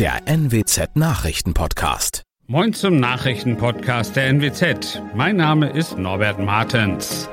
der 0.00 0.22
NWZ 0.24 0.96
Nachrichtenpodcast. 0.96 2.22
Moin 2.46 2.72
zum 2.72 3.00
Nachrichtenpodcast 3.00 4.16
der 4.16 4.28
NWZ. 4.32 5.02
Mein 5.14 5.36
Name 5.36 5.68
ist 5.68 5.98
Norbert 5.98 6.38
Martens. 6.38 7.28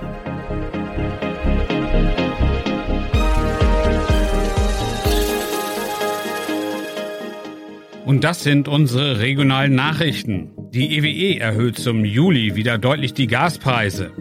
Und 8.03 8.25
das 8.25 8.43
sind 8.43 8.67
unsere 8.67 9.21
regionalen 9.21 9.73
Nachrichten. 9.73 10.56
Die 10.71 10.97
EWE 10.97 11.07
e 11.07 11.37
erhöht 11.37 11.77
zum 11.77 12.03
Juli 12.03 12.55
wieder 12.55 12.77
deutlich 12.77 13.13
die 13.13 13.27
Gaspreise. 13.27 14.11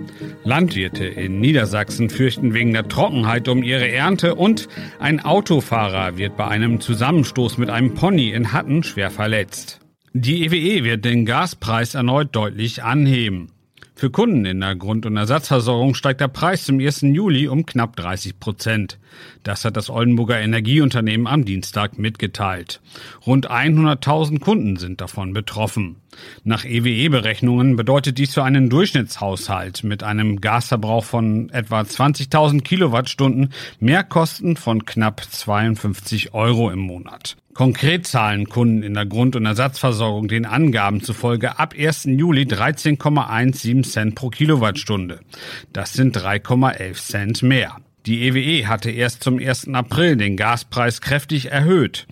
Landwirte 0.44 1.04
in 1.04 1.40
Niedersachsen 1.40 2.08
fürchten 2.08 2.54
wegen 2.54 2.72
der 2.72 2.88
Trockenheit 2.88 3.48
um 3.48 3.62
ihre 3.62 3.88
Ernte 3.90 4.34
und 4.36 4.68
ein 5.00 5.20
Autofahrer 5.20 6.16
wird 6.18 6.36
bei 6.36 6.46
einem 6.46 6.80
Zusammenstoß 6.80 7.58
mit 7.58 7.68
einem 7.68 7.94
Pony 7.94 8.30
in 8.30 8.52
Hatten 8.52 8.82
schwer 8.82 9.10
verletzt. 9.10 9.80
Die 10.12 10.44
EWE 10.44 10.56
e 10.56 10.84
wird 10.84 11.04
den 11.04 11.26
Gaspreis 11.26 11.94
erneut 11.94 12.34
deutlich 12.34 12.82
anheben. 12.82 13.50
Für 13.98 14.10
Kunden 14.10 14.44
in 14.44 14.60
der 14.60 14.76
Grund- 14.76 15.06
und 15.06 15.16
Ersatzversorgung 15.16 15.94
steigt 15.94 16.20
der 16.20 16.28
Preis 16.28 16.64
zum 16.64 16.78
1. 16.78 17.00
Juli 17.00 17.48
um 17.48 17.64
knapp 17.64 17.96
30 17.96 18.38
Prozent. 18.38 18.98
Das 19.42 19.64
hat 19.64 19.78
das 19.78 19.88
Oldenburger 19.88 20.38
Energieunternehmen 20.38 21.26
am 21.26 21.46
Dienstag 21.46 21.98
mitgeteilt. 21.98 22.82
Rund 23.26 23.50
100.000 23.50 24.40
Kunden 24.40 24.76
sind 24.76 25.00
davon 25.00 25.32
betroffen. 25.32 25.96
Nach 26.44 26.64
EWE-Berechnungen 26.64 27.76
bedeutet 27.76 28.18
dies 28.18 28.34
für 28.34 28.44
einen 28.44 28.68
Durchschnittshaushalt 28.68 29.84
mit 29.84 30.02
einem 30.02 30.40
Gasverbrauch 30.40 31.04
von 31.04 31.50
etwa 31.50 31.80
20.000 31.80 32.62
Kilowattstunden 32.62 33.52
Mehrkosten 33.80 34.56
von 34.56 34.84
knapp 34.84 35.22
52 35.24 36.34
Euro 36.34 36.70
im 36.70 36.80
Monat. 36.80 37.36
Konkret 37.56 38.06
zahlen 38.06 38.50
Kunden 38.50 38.82
in 38.82 38.92
der 38.92 39.06
Grund- 39.06 39.34
und 39.34 39.46
Ersatzversorgung 39.46 40.28
den 40.28 40.44
Angaben 40.44 41.00
zufolge 41.00 41.58
ab 41.58 41.74
1. 41.74 42.04
Juli 42.04 42.42
13,17 42.42 43.82
Cent 43.82 44.14
pro 44.14 44.28
Kilowattstunde. 44.28 45.20
Das 45.72 45.94
sind 45.94 46.14
3,11 46.14 46.94
Cent 46.94 47.42
mehr. 47.42 47.78
Die 48.06 48.22
EWE 48.22 48.40
e 48.40 48.66
hatte 48.66 48.90
erst 48.90 49.24
zum 49.24 49.38
1. 49.38 49.68
April 49.74 50.16
den 50.16 50.36
Gaspreis 50.36 51.00
kräftig 51.00 51.50
erhöht. 51.50 52.06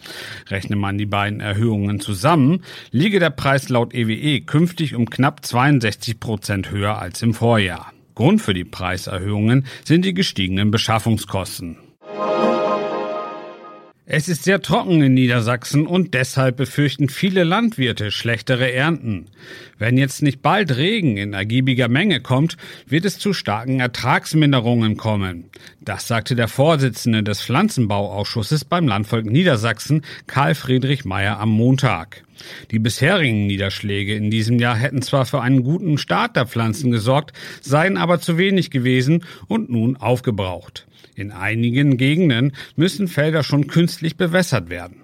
Rechne 0.48 0.74
man 0.74 0.98
die 0.98 1.06
beiden 1.06 1.40
Erhöhungen 1.40 2.00
zusammen, 2.00 2.62
liege 2.90 3.20
der 3.20 3.30
Preis 3.30 3.68
laut 3.68 3.94
EWE 3.94 4.14
e 4.14 4.40
künftig 4.40 4.96
um 4.96 5.08
knapp 5.08 5.46
62 5.46 6.18
Prozent 6.18 6.70
höher 6.72 6.98
als 6.98 7.22
im 7.22 7.32
Vorjahr. 7.32 7.92
Grund 8.16 8.42
für 8.42 8.54
die 8.54 8.64
Preiserhöhungen 8.64 9.66
sind 9.84 10.04
die 10.04 10.14
gestiegenen 10.14 10.70
Beschaffungskosten. 10.70 11.78
Es 14.06 14.28
ist 14.28 14.44
sehr 14.44 14.60
trocken 14.60 15.00
in 15.00 15.14
Niedersachsen 15.14 15.86
und 15.86 16.12
deshalb 16.12 16.58
befürchten 16.58 17.08
viele 17.08 17.42
Landwirte 17.42 18.10
schlechtere 18.10 18.70
Ernten. 18.70 19.30
Wenn 19.78 19.96
jetzt 19.96 20.20
nicht 20.20 20.42
bald 20.42 20.76
Regen 20.76 21.16
in 21.16 21.32
ergiebiger 21.32 21.88
Menge 21.88 22.20
kommt, 22.20 22.58
wird 22.86 23.06
es 23.06 23.18
zu 23.18 23.32
starken 23.32 23.80
Ertragsminderungen 23.80 24.98
kommen. 24.98 25.44
Das 25.80 26.06
sagte 26.06 26.36
der 26.36 26.48
Vorsitzende 26.48 27.22
des 27.22 27.40
Pflanzenbauausschusses 27.40 28.66
beim 28.66 28.86
Landvolk 28.86 29.24
Niedersachsen, 29.24 30.02
Karl 30.26 30.54
Friedrich 30.54 31.06
Meyer, 31.06 31.40
am 31.40 31.48
Montag. 31.48 32.24
Die 32.72 32.80
bisherigen 32.80 33.46
Niederschläge 33.46 34.14
in 34.16 34.30
diesem 34.30 34.58
Jahr 34.58 34.76
hätten 34.76 35.00
zwar 35.00 35.24
für 35.24 35.40
einen 35.40 35.62
guten 35.62 35.96
Start 35.96 36.36
der 36.36 36.46
Pflanzen 36.46 36.90
gesorgt, 36.90 37.32
seien 37.62 37.96
aber 37.96 38.20
zu 38.20 38.36
wenig 38.36 38.70
gewesen 38.70 39.24
und 39.48 39.70
nun 39.70 39.96
aufgebraucht. 39.96 40.86
In 41.14 41.30
einigen 41.30 41.96
Gegenden 41.96 42.52
müssen 42.76 43.08
Felder 43.08 43.42
schon 43.42 43.66
künstlich 43.66 44.16
bewässert 44.16 44.70
werden. 44.70 45.02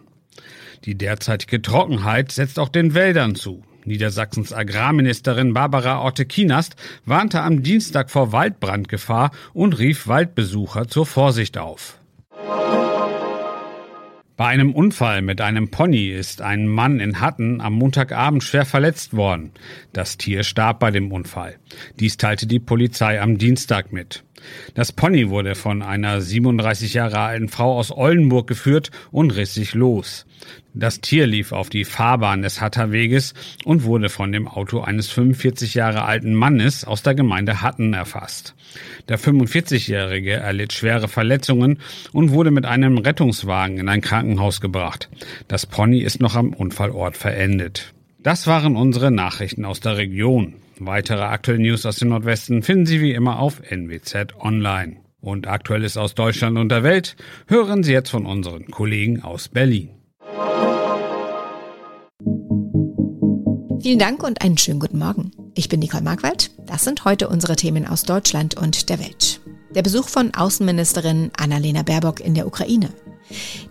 Die 0.84 0.96
derzeitige 0.96 1.60
Trockenheit 1.60 2.32
setzt 2.32 2.58
auch 2.58 2.68
den 2.68 2.94
Wäldern 2.94 3.34
zu. 3.34 3.62
Niedersachsens 3.84 4.52
Agrarministerin 4.52 5.54
Barbara 5.54 6.00
Orte-Kienast 6.00 6.76
warnte 7.04 7.42
am 7.42 7.62
Dienstag 7.62 8.10
vor 8.10 8.32
Waldbrandgefahr 8.32 9.30
und 9.52 9.78
rief 9.78 10.06
Waldbesucher 10.06 10.88
zur 10.88 11.06
Vorsicht 11.06 11.58
auf. 11.58 12.00
Bei 14.36 14.46
einem 14.46 14.72
Unfall 14.72 15.20
mit 15.20 15.42
einem 15.42 15.70
Pony 15.70 16.08
ist 16.08 16.40
ein 16.40 16.66
Mann 16.66 16.98
in 16.98 17.20
Hatten 17.20 17.60
am 17.60 17.74
Montagabend 17.74 18.42
schwer 18.42 18.64
verletzt 18.64 19.14
worden. 19.14 19.52
Das 19.92 20.16
Tier 20.16 20.44
starb 20.44 20.80
bei 20.80 20.90
dem 20.90 21.12
Unfall. 21.12 21.56
Dies 21.98 22.16
teilte 22.16 22.46
die 22.46 22.58
Polizei 22.58 23.20
am 23.20 23.36
Dienstag 23.36 23.92
mit. 23.92 24.24
Das 24.74 24.92
Pony 24.92 25.30
wurde 25.30 25.54
von 25.54 25.82
einer 25.82 26.20
37 26.20 26.94
Jahre 26.94 27.20
alten 27.20 27.48
Frau 27.48 27.76
aus 27.78 27.90
Oldenburg 27.90 28.46
geführt 28.46 28.90
und 29.10 29.30
riss 29.30 29.54
sich 29.54 29.74
los. 29.74 30.26
Das 30.72 31.00
Tier 31.00 31.26
lief 31.26 31.52
auf 31.52 31.68
die 31.68 31.84
Fahrbahn 31.84 32.42
des 32.42 32.60
Hatterweges 32.60 33.34
und 33.64 33.84
wurde 33.84 34.08
von 34.08 34.30
dem 34.32 34.46
Auto 34.46 34.80
eines 34.80 35.10
45 35.10 35.74
Jahre 35.74 36.04
alten 36.04 36.34
Mannes 36.34 36.84
aus 36.84 37.02
der 37.02 37.14
Gemeinde 37.14 37.60
Hatten 37.60 37.92
erfasst. 37.92 38.54
Der 39.08 39.18
45-Jährige 39.18 40.34
erlitt 40.34 40.72
schwere 40.72 41.08
Verletzungen 41.08 41.80
und 42.12 42.30
wurde 42.30 42.52
mit 42.52 42.66
einem 42.66 42.98
Rettungswagen 42.98 43.78
in 43.78 43.88
ein 43.88 44.00
Krankenhaus 44.00 44.60
gebracht. 44.60 45.08
Das 45.48 45.66
Pony 45.66 46.00
ist 46.00 46.20
noch 46.20 46.36
am 46.36 46.52
Unfallort 46.52 47.16
verendet. 47.16 47.92
Das 48.22 48.46
waren 48.46 48.76
unsere 48.76 49.10
Nachrichten 49.10 49.64
aus 49.64 49.80
der 49.80 49.96
Region. 49.96 50.54
Weitere 50.82 51.20
aktuelle 51.20 51.60
News 51.60 51.84
aus 51.84 51.96
dem 51.96 52.08
Nordwesten 52.08 52.62
finden 52.62 52.86
Sie 52.86 53.02
wie 53.02 53.12
immer 53.12 53.38
auf 53.38 53.60
NWZ 53.70 54.34
Online. 54.40 54.96
Und 55.20 55.46
Aktuelles 55.46 55.98
aus 55.98 56.14
Deutschland 56.14 56.56
und 56.56 56.70
der 56.70 56.82
Welt 56.82 57.16
hören 57.48 57.82
Sie 57.82 57.92
jetzt 57.92 58.08
von 58.08 58.24
unseren 58.24 58.70
Kollegen 58.70 59.22
aus 59.22 59.50
Berlin. 59.50 59.90
Vielen 63.82 63.98
Dank 63.98 64.22
und 64.22 64.40
einen 64.40 64.56
schönen 64.56 64.80
guten 64.80 64.98
Morgen. 64.98 65.32
Ich 65.54 65.68
bin 65.68 65.80
Nicole 65.80 66.02
Markwald. 66.02 66.50
Das 66.66 66.84
sind 66.84 67.04
heute 67.04 67.28
unsere 67.28 67.56
Themen 67.56 67.86
aus 67.86 68.04
Deutschland 68.04 68.56
und 68.56 68.88
der 68.88 69.00
Welt. 69.00 69.42
Der 69.74 69.82
Besuch 69.82 70.08
von 70.08 70.32
Außenministerin 70.32 71.30
Annalena 71.36 71.82
Baerbock 71.82 72.20
in 72.20 72.32
der 72.32 72.46
Ukraine. 72.46 72.88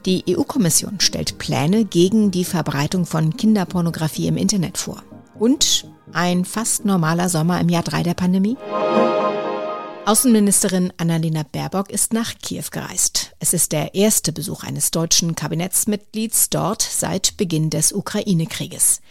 Die 0.06 0.24
EU-Kommission 0.30 1.00
stellt 1.00 1.40
Pläne 1.40 1.86
gegen 1.86 2.30
die 2.30 2.46
Verbreitung 2.46 3.08
von 3.08 3.36
Kinderpornografie 3.36 4.28
im 4.28 4.38
Internet 4.38 4.78
vor. 4.78 5.02
Und 5.40 5.86
ein 6.12 6.44
fast 6.44 6.84
normaler 6.84 7.30
Sommer 7.30 7.62
im 7.62 7.70
Jahr 7.70 7.84
3 7.84 8.04
der 8.04 8.14
Pandemie? 8.14 8.58
Außenministerin 10.06 10.92
Annalena 10.98 11.44
Baerbock 11.44 11.92
ist 11.92 12.14
nach 12.14 12.34
Kiew 12.42 12.66
gereist. 12.72 13.36
Es 13.40 13.54
ist 13.54 13.72
der 13.72 13.96
erste 13.96 14.34
Besuch 14.34 14.64
eines 14.64 14.92
deutschen 14.92 15.36
Kabinettsmitglieds 15.36 16.50
dort 16.50 16.82
seit 16.82 17.38
Beginn 17.38 17.70
des 17.70 17.94
Ukraine-Krieges. 17.94 19.02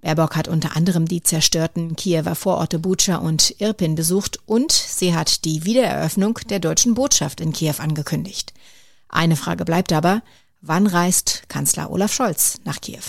Baerbock 0.00 0.36
hat 0.36 0.48
unter 0.48 0.76
anderem 0.76 1.06
die 1.06 1.22
zerstörten 1.22 1.96
Kiewer 1.96 2.34
Vororte 2.34 2.78
Bucha 2.78 3.16
und 3.16 3.56
Irpin 3.58 3.94
besucht 3.94 4.38
und 4.46 4.70
sie 4.72 5.14
hat 5.14 5.44
die 5.44 5.64
Wiedereröffnung 5.64 6.38
der 6.48 6.60
deutschen 6.60 6.94
Botschaft 6.94 7.40
in 7.40 7.52
Kiew 7.52 7.74
angekündigt. 7.78 8.54
Eine 9.08 9.36
Frage 9.36 9.64
bleibt 9.64 9.92
aber, 9.92 10.22
wann 10.60 10.86
reist 10.86 11.42
Kanzler 11.48 11.90
Olaf 11.90 12.12
Scholz 12.12 12.60
nach 12.64 12.80
Kiew? 12.80 13.02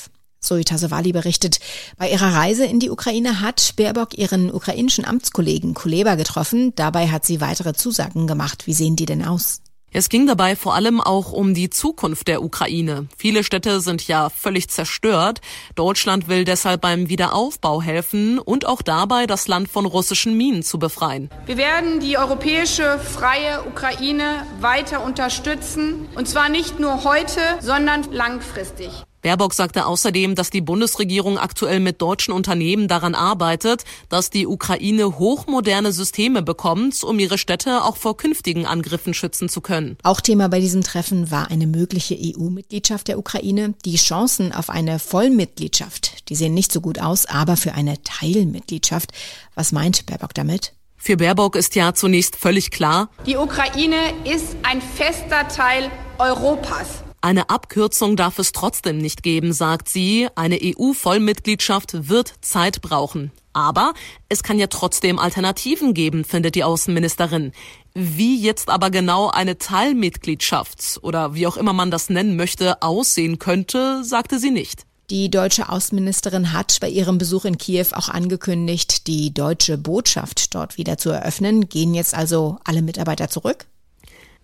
Zoe 0.46 0.64
Tasovali 0.64 1.12
berichtet, 1.12 1.60
bei 1.98 2.10
ihrer 2.10 2.34
Reise 2.34 2.66
in 2.66 2.80
die 2.80 2.90
Ukraine 2.90 3.42
hat 3.42 3.74
Baerbock 3.76 4.18
ihren 4.18 4.54
ukrainischen 4.54 5.06
Amtskollegen 5.06 5.74
Kuleba 5.74 6.16
getroffen. 6.16 6.74
Dabei 6.76 7.10
hat 7.10 7.26
sie 7.26 7.42
weitere 7.42 7.74
Zusagen 7.74 8.28
gemacht. 8.28 8.68
Wie 8.68 8.74
sehen 8.74 8.96
die 8.96 9.06
denn 9.06 9.26
aus? 9.26 9.62
Es 9.98 10.10
ging 10.10 10.28
dabei 10.28 10.58
vor 10.58 10.76
allem 10.76 11.00
auch 11.00 11.32
um 11.32 11.54
die 11.54 11.70
Zukunft 11.70 12.28
der 12.28 12.44
Ukraine. 12.44 13.08
Viele 13.18 13.46
Städte 13.46 13.80
sind 13.80 14.06
ja 14.10 14.30
völlig 14.30 14.68
zerstört. 14.68 15.40
Deutschland 15.76 16.28
will 16.28 16.44
deshalb 16.44 16.82
beim 16.82 17.08
Wiederaufbau 17.08 17.82
helfen 17.82 18.38
und 18.38 18.66
auch 18.66 18.82
dabei, 18.82 19.26
das 19.26 19.48
Land 19.48 19.70
von 19.70 19.86
russischen 19.86 20.36
Minen 20.36 20.64
zu 20.64 20.80
befreien. 20.80 21.30
Wir 21.46 21.56
werden 21.56 22.02
die 22.02 22.18
europäische 22.18 23.00
freie 23.00 23.64
Ukraine 23.66 24.46
weiter 24.60 25.02
unterstützen, 25.02 26.10
und 26.16 26.28
zwar 26.28 26.50
nicht 26.50 26.78
nur 26.78 27.06
heute, 27.06 27.40
sondern 27.62 28.04
langfristig. 28.12 28.90
Baerbock 29.26 29.56
sagte 29.56 29.88
außerdem, 29.88 30.36
dass 30.36 30.52
die 30.52 30.62
Bundesregierung 30.62 31.40
aktuell 31.40 31.80
mit 31.80 32.00
deutschen 32.00 32.32
Unternehmen 32.32 32.88
daran 32.88 33.16
arbeitet, 33.16 33.84
dass 34.08 34.30
die 34.30 34.46
Ukraine 34.46 35.18
hochmoderne 35.18 35.92
Systeme 35.92 36.44
bekommt, 36.44 37.04
um 37.04 37.18
ihre 37.18 37.40
Städte 37.40 37.84
auch 37.86 37.98
vor 37.98 38.18
künftigen 38.18 38.68
Angriffen 38.68 39.16
schützen 39.16 39.50
zu 39.50 39.62
können. 39.62 39.98
Auch 40.04 40.22
Thema 40.22 40.48
bei 40.48 40.60
diesem 40.60 40.84
Treffen 40.84 41.32
war 41.32 41.50
eine 41.50 41.66
mögliche 41.66 42.16
EU-Mitgliedschaft 42.16 43.08
der 43.08 43.18
Ukraine. 43.18 43.74
Die 43.84 43.96
Chancen 43.96 44.52
auf 44.52 44.70
eine 44.70 45.00
Vollmitgliedschaft, 45.00 46.30
die 46.30 46.36
sehen 46.36 46.54
nicht 46.54 46.72
so 46.72 46.80
gut 46.80 47.02
aus, 47.02 47.26
aber 47.26 47.58
für 47.58 47.74
eine 47.74 48.00
Teilmitgliedschaft. 48.04 49.10
Was 49.56 49.72
meint 49.72 50.06
Baerbock 50.06 50.36
damit? 50.36 50.74
Für 50.98 51.18
Baerbock 51.18 51.56
ist 51.56 51.74
ja 51.74 51.96
zunächst 51.96 52.36
völlig 52.36 52.70
klar, 52.70 53.10
die 53.26 53.38
Ukraine 53.38 53.98
ist 54.24 54.56
ein 54.62 54.84
fester 54.84 55.48
Teil 55.48 55.90
Europas. 56.20 57.05
Eine 57.26 57.50
Abkürzung 57.50 58.16
darf 58.18 58.38
es 58.38 58.52
trotzdem 58.52 59.00
nicht 59.00 59.24
geben, 59.24 59.52
sagt 59.52 59.90
sie. 59.90 60.28
Eine 60.36 60.60
EU-Vollmitgliedschaft 60.62 62.08
wird 62.08 62.36
Zeit 62.42 62.84
brauchen. 62.84 63.32
Aber 63.52 63.96
es 64.30 64.44
kann 64.44 64.60
ja 64.60 64.68
trotzdem 64.68 65.18
Alternativen 65.18 65.96
geben, 65.96 66.24
findet 66.24 66.54
die 66.54 66.64
Außenministerin. 66.64 67.52
Wie 67.96 68.40
jetzt 68.40 68.70
aber 68.70 68.92
genau 68.92 69.32
eine 69.32 69.58
Teilmitgliedschaft 69.58 71.00
oder 71.02 71.34
wie 71.34 71.48
auch 71.48 71.58
immer 71.58 71.74
man 71.74 71.90
das 71.90 72.12
nennen 72.12 72.36
möchte, 72.36 72.84
aussehen 72.84 73.40
könnte, 73.40 74.04
sagte 74.04 74.38
sie 74.38 74.52
nicht. 74.52 74.84
Die 75.10 75.32
deutsche 75.32 75.70
Außenministerin 75.70 76.54
hat 76.54 76.78
bei 76.80 76.90
ihrem 76.90 77.18
Besuch 77.18 77.46
in 77.46 77.58
Kiew 77.58 77.88
auch 77.94 78.10
angekündigt, 78.10 79.08
die 79.08 79.34
deutsche 79.34 79.80
Botschaft 79.80 80.54
dort 80.54 80.78
wieder 80.78 81.00
zu 81.00 81.10
eröffnen. 81.10 81.70
Gehen 81.70 81.96
jetzt 81.96 82.14
also 82.14 82.60
alle 82.66 82.84
Mitarbeiter 82.84 83.30
zurück? 83.30 83.66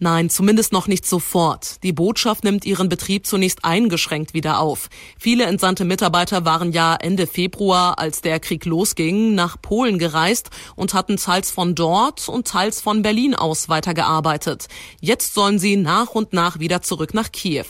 Nein, 0.04 0.32
zumindest 0.32 0.74
noch 0.74 0.88
nicht 0.88 1.06
sofort. 1.06 1.84
Die 1.84 1.94
Botschaft 1.94 2.44
nimmt 2.44 2.66
ihren 2.66 2.90
Betrieb 2.90 3.28
zunächst 3.28 3.64
eingeschränkt 3.64 4.34
wieder 4.34 4.58
auf. 4.60 4.90
Viele 5.20 5.44
entsandte 5.44 5.86
Mitarbeiter 5.86 6.44
waren 6.44 6.72
ja 6.72 6.96
Ende 6.96 7.28
Februar, 7.28 8.00
als 8.00 8.22
der 8.22 8.40
Krieg 8.40 8.66
losging, 8.66 9.36
nach 9.36 9.62
Polen 9.62 10.00
gereist 10.00 10.50
und 10.76 10.96
hatten 10.96 11.18
teils 11.18 11.52
von 11.52 11.76
dort 11.76 12.30
und 12.30 12.48
teils 12.48 12.82
von 12.82 13.04
Berlin 13.04 13.36
aus 13.36 13.70
weitergearbeitet. 13.70 14.70
Jetzt 15.02 15.36
sollen 15.36 15.60
sie 15.60 15.78
nach 15.78 16.16
und 16.16 16.34
nach 16.34 16.58
wieder 16.58 16.82
zurück 16.82 17.14
nach 17.14 17.32
Kiew. 17.32 17.68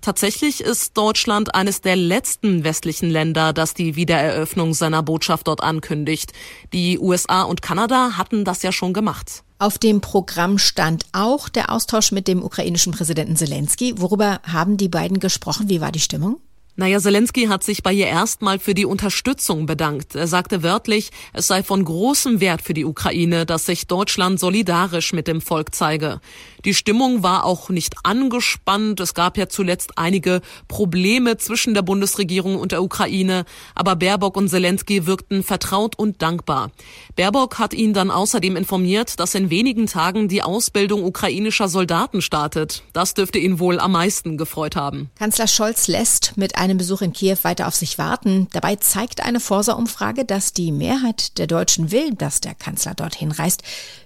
Tatsächlich 0.00 0.60
ist 0.60 0.96
Deutschland 0.96 1.56
eines 1.56 1.80
der 1.80 1.96
letzten 1.96 2.62
westlichen 2.62 3.10
Länder, 3.10 3.52
das 3.52 3.74
die 3.74 3.96
Wiedereröffnung 3.96 4.72
seiner 4.72 5.02
Botschaft 5.02 5.48
dort 5.48 5.64
ankündigt. 5.64 6.32
Die 6.72 7.00
USA 7.00 7.42
und 7.42 7.60
Kanada 7.60 8.16
hatten 8.16 8.44
das 8.44 8.62
ja 8.62 8.70
schon 8.70 8.92
gemacht. 8.92 9.42
Auf 9.62 9.78
dem 9.78 10.00
Programm 10.00 10.58
stand 10.58 11.06
auch 11.12 11.48
der 11.48 11.70
Austausch 11.70 12.10
mit 12.10 12.26
dem 12.26 12.42
ukrainischen 12.42 12.92
Präsidenten 12.92 13.36
Zelensky. 13.36 13.94
Worüber 13.96 14.40
haben 14.42 14.76
die 14.76 14.88
beiden 14.88 15.20
gesprochen? 15.20 15.68
Wie 15.68 15.80
war 15.80 15.92
die 15.92 16.00
Stimmung? 16.00 16.40
Naja, 16.74 16.98
Zelensky 17.00 17.46
hat 17.46 17.62
sich 17.62 17.82
bei 17.82 17.92
ihr 17.92 18.06
erstmal 18.06 18.58
für 18.58 18.72
die 18.72 18.86
Unterstützung 18.86 19.66
bedankt. 19.66 20.14
Er 20.14 20.26
sagte 20.26 20.62
wörtlich, 20.62 21.10
es 21.34 21.46
sei 21.46 21.62
von 21.62 21.84
großem 21.84 22.40
Wert 22.40 22.62
für 22.62 22.72
die 22.72 22.86
Ukraine, 22.86 23.44
dass 23.44 23.66
sich 23.66 23.86
Deutschland 23.86 24.40
solidarisch 24.40 25.12
mit 25.12 25.28
dem 25.28 25.42
Volk 25.42 25.74
zeige. 25.74 26.20
Die 26.64 26.74
Stimmung 26.74 27.22
war 27.22 27.44
auch 27.44 27.68
nicht 27.68 27.96
angespannt. 28.04 29.00
Es 29.00 29.12
gab 29.14 29.36
ja 29.36 29.48
zuletzt 29.48 29.98
einige 29.98 30.40
Probleme 30.68 31.36
zwischen 31.36 31.74
der 31.74 31.82
Bundesregierung 31.82 32.56
und 32.56 32.72
der 32.72 32.82
Ukraine. 32.82 33.44
Aber 33.74 33.96
Baerbock 33.96 34.36
und 34.36 34.48
Zelensky 34.48 35.06
wirkten 35.06 35.42
vertraut 35.42 35.98
und 35.98 36.22
dankbar. 36.22 36.70
Baerbock 37.16 37.58
hat 37.58 37.74
ihn 37.74 37.92
dann 37.92 38.10
außerdem 38.10 38.56
informiert, 38.56 39.18
dass 39.20 39.34
in 39.34 39.50
wenigen 39.50 39.86
Tagen 39.86 40.28
die 40.28 40.42
Ausbildung 40.42 41.04
ukrainischer 41.04 41.68
Soldaten 41.68 42.22
startet. 42.22 42.82
Das 42.92 43.12
dürfte 43.14 43.38
ihn 43.38 43.58
wohl 43.58 43.78
am 43.78 43.92
meisten 43.92 44.38
gefreut 44.38 44.76
haben. 44.76 45.10
Kanzler 45.18 45.48
Scholz 45.48 45.88
lässt 45.88 46.36
mit 46.36 46.56
einem 46.62 46.78
Besuch 46.78 47.02
in 47.02 47.12
Kiew 47.12 47.38
weiter 47.42 47.66
auf 47.66 47.74
sich 47.74 47.98
warten. 47.98 48.46
Dabei 48.52 48.76
zeigt 48.76 49.24
eine 49.24 49.40
Forsa-Umfrage, 49.40 50.24
dass 50.24 50.52
die 50.52 50.70
Mehrheit 50.70 51.36
der 51.38 51.48
Deutschen 51.48 51.90
will, 51.90 52.14
dass 52.14 52.40
der 52.40 52.54
Kanzler 52.54 52.94
dorthin 52.94 53.32
reist. 53.32 53.64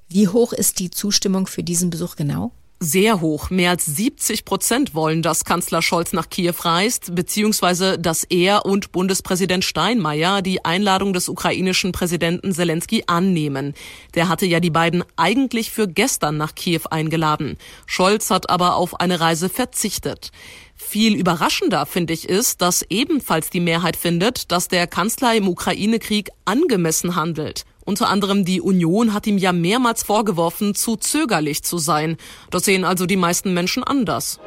Wie 0.08 0.26
hoch 0.26 0.54
ist 0.54 0.78
die 0.78 0.90
Zustimmung 0.90 1.46
für 1.46 1.62
diesen 1.62 1.90
Besuch 1.90 2.16
genau? 2.16 2.52
Sehr 2.78 3.20
hoch. 3.20 3.50
Mehr 3.50 3.70
als 3.70 3.86
70 3.86 4.44
Prozent 4.44 4.94
wollen, 4.94 5.22
dass 5.22 5.44
Kanzler 5.44 5.82
Scholz 5.82 6.12
nach 6.12 6.28
Kiew 6.28 6.54
reist, 6.60 7.14
beziehungsweise 7.14 7.98
dass 7.98 8.24
er 8.24 8.66
und 8.66 8.92
Bundespräsident 8.92 9.64
Steinmeier 9.64 10.42
die 10.42 10.64
Einladung 10.64 11.12
des 11.12 11.28
ukrainischen 11.28 11.92
Präsidenten 11.92 12.52
Zelensky 12.52 13.04
annehmen. 13.06 13.74
Der 14.14 14.28
hatte 14.28 14.46
ja 14.46 14.60
die 14.60 14.70
beiden 14.70 15.04
eigentlich 15.16 15.70
für 15.70 15.88
gestern 15.88 16.36
nach 16.36 16.54
Kiew 16.54 16.82
eingeladen. 16.90 17.56
Scholz 17.86 18.30
hat 18.30 18.50
aber 18.50 18.76
auf 18.76 19.00
eine 19.00 19.20
Reise 19.20 19.48
verzichtet. 19.48 20.30
Viel 20.74 21.14
überraschender, 21.14 21.86
finde 21.86 22.12
ich, 22.12 22.28
ist, 22.28 22.60
dass 22.60 22.84
ebenfalls 22.90 23.48
die 23.48 23.60
Mehrheit 23.60 23.96
findet, 23.96 24.52
dass 24.52 24.68
der 24.68 24.86
Kanzler 24.86 25.34
im 25.34 25.48
Ukraine-Krieg 25.48 26.28
angemessen 26.44 27.16
handelt. 27.16 27.64
Unter 27.86 28.08
anderem 28.10 28.44
die 28.44 28.60
Union 28.60 29.14
hat 29.14 29.26
ihm 29.26 29.38
ja 29.38 29.52
mehrmals 29.52 30.02
vorgeworfen, 30.02 30.74
zu 30.74 30.96
zögerlich 30.96 31.62
zu 31.62 31.78
sein. 31.78 32.18
Das 32.50 32.64
sehen 32.64 32.84
also 32.84 33.06
die 33.06 33.16
meisten 33.16 33.54
Menschen 33.54 33.84
anders. 33.84 34.38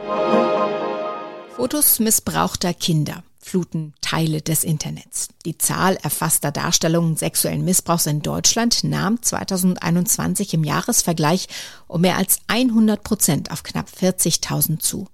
Fotos 1.56 2.00
missbrauchter 2.00 2.74
Kinder 2.74 3.24
fluten 3.50 3.94
Teile 4.02 4.42
des 4.42 4.64
Internets. 4.64 5.30
Die 5.46 5.58
Zahl 5.58 5.98
erfasster 6.04 6.52
Darstellungen 6.52 7.16
sexuellen 7.16 7.66
Missbrauchs 7.66 8.06
in 8.06 8.22
Deutschland 8.22 8.84
nahm 8.84 9.22
2021 9.22 10.54
im 10.54 10.64
Jahresvergleich 10.64 11.48
um 11.88 12.02
mehr 12.02 12.18
als 12.18 12.40
100 12.48 13.04
Prozent 13.04 13.52
auf 13.52 13.64
knapp 13.64 13.88
40.000 13.90 14.80
zu. 14.80 15.08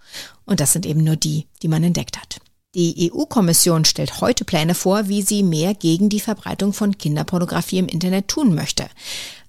Und 0.46 0.60
das 0.60 0.74
sind 0.74 0.86
eben 0.86 1.04
nur 1.04 1.16
die, 1.16 1.46
die 1.62 1.68
man 1.68 1.84
entdeckt 1.84 2.18
hat. 2.18 2.42
Die 2.76 3.10
EU-Kommission 3.10 3.86
stellt 3.86 4.20
heute 4.20 4.44
Pläne 4.44 4.76
vor, 4.76 5.08
wie 5.08 5.22
sie 5.22 5.44
mehr 5.44 5.74
gegen 5.74 6.10
die 6.10 6.20
Verbreitung 6.20 6.74
von 6.74 6.98
Kinderpornografie 6.98 7.78
im 7.78 7.88
Internet 7.88 8.28
tun 8.28 8.54
möchte. 8.54 8.88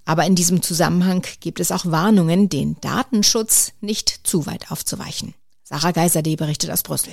Aber 0.05 0.25
in 0.25 0.37
diesem 0.37 0.63
Zusammenhang 0.63 1.27
gibt 1.41 1.59
es 1.59 1.73
auch 1.73 1.87
Warnungen, 1.87 2.49
den 2.49 2.81
Datenschutz 2.81 3.73
nicht 3.81 4.21
zu 4.23 4.47
weit 4.47 4.71
aufzuweichen. 4.71 5.35
Sarah 5.65 5.91
Geiser, 5.91 6.23
die 6.23 6.37
berichtet 6.37 6.71
aus 6.71 6.85
Brüssel. 6.85 7.13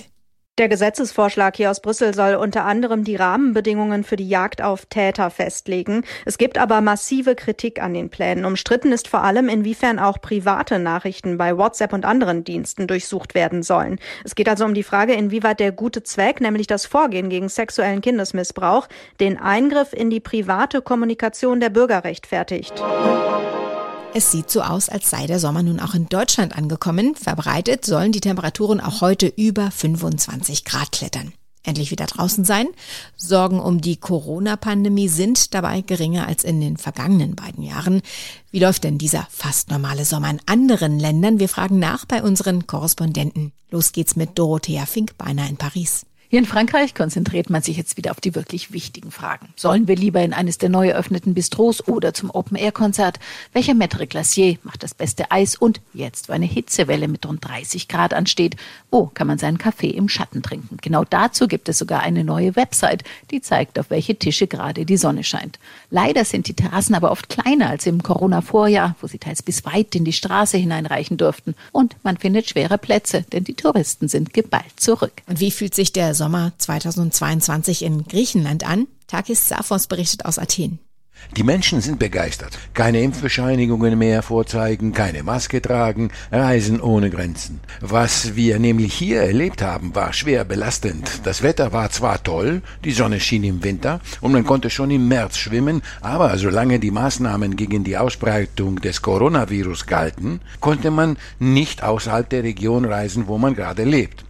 Der 0.59 0.69
Gesetzesvorschlag 0.69 1.57
hier 1.57 1.71
aus 1.71 1.81
Brüssel 1.81 2.13
soll 2.13 2.35
unter 2.35 2.63
anderem 2.63 3.03
die 3.03 3.15
Rahmenbedingungen 3.15 4.03
für 4.03 4.17
die 4.17 4.29
Jagd 4.29 4.61
auf 4.61 4.85
Täter 4.85 5.31
festlegen. 5.31 6.03
Es 6.25 6.37
gibt 6.37 6.59
aber 6.59 6.79
massive 6.79 7.33
Kritik 7.33 7.81
an 7.81 7.95
den 7.95 8.11
Plänen. 8.11 8.45
Umstritten 8.45 8.91
ist 8.91 9.07
vor 9.07 9.23
allem, 9.23 9.49
inwiefern 9.49 9.97
auch 9.97 10.21
private 10.21 10.77
Nachrichten 10.77 11.39
bei 11.39 11.57
WhatsApp 11.57 11.91
und 11.91 12.05
anderen 12.05 12.43
Diensten 12.43 12.85
durchsucht 12.85 13.33
werden 13.33 13.63
sollen. 13.63 13.97
Es 14.23 14.35
geht 14.35 14.47
also 14.47 14.63
um 14.63 14.75
die 14.75 14.83
Frage, 14.83 15.13
inwieweit 15.13 15.59
der 15.59 15.71
gute 15.71 16.03
Zweck, 16.03 16.39
nämlich 16.39 16.67
das 16.67 16.85
Vorgehen 16.85 17.29
gegen 17.29 17.49
sexuellen 17.49 18.01
Kindesmissbrauch, 18.01 18.87
den 19.19 19.39
Eingriff 19.39 19.91
in 19.91 20.11
die 20.11 20.19
private 20.19 20.83
Kommunikation 20.83 21.61
der 21.61 21.71
Bürger 21.71 22.03
rechtfertigt. 22.03 22.75
Es 24.15 24.31
sieht 24.31 24.51
so 24.51 24.61
aus, 24.61 24.89
als 24.89 25.09
sei 25.09 25.25
der 25.25 25.39
Sommer 25.39 25.63
nun 25.63 25.79
auch 25.79 25.95
in 25.95 26.07
Deutschland 26.07 26.55
angekommen. 26.55 27.15
Verbreitet 27.15 27.83
sollen 27.83 28.11
die 28.11 28.21
Temperaturen 28.21 28.79
auch 28.79 29.01
heute 29.01 29.25
über 29.25 29.71
25 29.71 30.65
Grad 30.65 30.91
klettern. 30.91 31.33
Endlich 31.63 31.89
wieder 31.89 32.05
draußen 32.05 32.45
sein. 32.45 32.67
Sorgen 33.17 33.59
um 33.59 33.81
die 33.81 33.95
Corona-Pandemie 33.95 35.07
sind 35.07 35.55
dabei 35.55 35.81
geringer 35.81 36.27
als 36.27 36.43
in 36.43 36.61
den 36.61 36.77
vergangenen 36.77 37.35
beiden 37.35 37.63
Jahren. 37.63 38.03
Wie 38.51 38.59
läuft 38.59 38.83
denn 38.83 38.99
dieser 38.99 39.25
fast 39.31 39.71
normale 39.71 40.05
Sommer 40.05 40.29
in 40.29 40.41
anderen 40.45 40.99
Ländern? 40.99 41.39
Wir 41.39 41.49
fragen 41.49 41.79
nach 41.79 42.05
bei 42.05 42.21
unseren 42.21 42.67
Korrespondenten. 42.67 43.51
Los 43.71 43.93
geht's 43.93 44.15
mit 44.15 44.37
Dorothea 44.37 44.85
Finkbeiner 44.85 45.49
in 45.49 45.57
Paris. 45.57 46.05
Hier 46.33 46.39
in 46.39 46.47
Frankreich 46.47 46.95
konzentriert 46.95 47.51
man 47.51 47.61
sich 47.61 47.77
jetzt 47.77 47.95
wieder 47.95 48.09
auf 48.09 48.19
die 48.19 48.33
wirklich 48.33 48.73
wichtigen 48.73 49.11
Fragen. 49.11 49.49
Sollen 49.55 49.87
wir 49.87 49.95
lieber 49.95 50.19
in 50.19 50.33
eines 50.33 50.57
der 50.57 50.69
neu 50.69 50.87
eröffneten 50.87 51.35
Bistros 51.35 51.87
oder 51.87 52.15
zum 52.15 52.31
Open-Air-Konzert? 52.31 53.19
Welcher 53.51 53.73
Maître 53.73 54.07
Glacier 54.07 54.57
macht 54.63 54.81
das 54.81 54.95
beste 54.95 55.29
Eis? 55.29 55.55
Und 55.55 55.79
jetzt, 55.93 56.29
wo 56.29 56.33
eine 56.33 56.47
Hitzewelle 56.47 57.07
mit 57.07 57.27
rund 57.27 57.47
30 57.47 57.87
Grad 57.87 58.15
ansteht, 58.15 58.55
wo 58.89 59.11
kann 59.13 59.27
man 59.27 59.37
seinen 59.37 59.59
Kaffee 59.59 59.91
im 59.91 60.09
Schatten 60.09 60.41
trinken? 60.41 60.77
Genau 60.81 61.03
dazu 61.07 61.47
gibt 61.47 61.69
es 61.69 61.77
sogar 61.77 62.01
eine 62.01 62.23
neue 62.23 62.55
Website, 62.55 63.03
die 63.29 63.41
zeigt, 63.41 63.77
auf 63.77 63.91
welche 63.91 64.15
Tische 64.15 64.47
gerade 64.47 64.87
die 64.87 64.97
Sonne 64.97 65.23
scheint. 65.23 65.59
Leider 65.91 66.25
sind 66.25 66.47
die 66.47 66.55
Terrassen 66.55 66.95
aber 66.95 67.11
oft 67.11 67.29
kleiner 67.29 67.69
als 67.69 67.85
im 67.85 68.01
Corona-Vorjahr, 68.01 68.95
wo 69.01 69.05
sie 69.05 69.19
teils 69.19 69.43
bis 69.43 69.65
weit 69.65 69.93
in 69.93 70.03
die 70.03 70.13
Straße 70.13 70.57
hineinreichen 70.57 71.17
durften. 71.17 71.53
Und 71.71 71.95
man 72.01 72.17
findet 72.17 72.49
schwere 72.49 72.79
Plätze, 72.79 73.23
denn 73.31 73.43
die 73.43 73.53
Touristen 73.53 74.07
sind 74.07 74.33
geballt 74.33 74.79
zurück. 74.79 75.21
Und 75.27 75.39
wie 75.39 75.51
fühlt 75.51 75.75
sich 75.75 75.93
der 75.93 76.15
Sommer 76.23 76.53
2022 76.57 77.83
in 77.83 78.05
Griechenland 78.05 78.65
an? 78.65 78.87
Takis 79.07 79.49
Safos 79.49 79.87
berichtet 79.87 80.23
aus 80.23 80.39
Athen. 80.39 80.79
Die 81.35 81.43
Menschen 81.43 81.81
sind 81.81 81.99
begeistert. 81.99 82.57
Keine 82.73 83.01
Impfbescheinigungen 83.01 83.97
mehr 83.97 84.21
vorzeigen, 84.21 84.93
keine 84.93 85.23
Maske 85.23 85.61
tragen, 85.61 86.11
Reisen 86.31 86.79
ohne 86.79 87.09
Grenzen. 87.09 87.59
Was 87.81 88.37
wir 88.37 88.57
nämlich 88.57 88.93
hier 88.93 89.21
erlebt 89.21 89.61
haben, 89.61 89.95
war 89.95 90.13
schwer 90.13 90.45
belastend. 90.45 91.19
Das 91.25 91.43
Wetter 91.43 91.73
war 91.73 91.89
zwar 91.89 92.23
toll, 92.23 92.61
die 92.85 92.93
Sonne 92.93 93.19
schien 93.19 93.43
im 93.43 93.61
Winter 93.61 93.99
und 94.21 94.31
man 94.31 94.45
konnte 94.45 94.69
schon 94.69 94.91
im 94.91 95.09
März 95.09 95.35
schwimmen, 95.35 95.81
aber 95.99 96.37
solange 96.37 96.79
die 96.79 96.91
Maßnahmen 96.91 97.57
gegen 97.57 97.83
die 97.83 97.97
Ausbreitung 97.97 98.77
des 98.79 99.01
Coronavirus 99.01 99.87
galten, 99.87 100.39
konnte 100.61 100.89
man 100.89 101.17
nicht 101.39 101.83
außerhalb 101.83 102.29
der 102.29 102.43
Region 102.43 102.85
reisen, 102.85 103.27
wo 103.27 103.37
man 103.37 103.55
gerade 103.55 103.83
lebt. 103.83 104.22